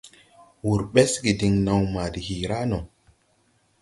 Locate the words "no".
2.71-2.79